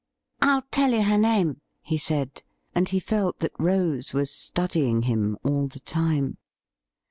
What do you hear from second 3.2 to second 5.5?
that Rose was studying him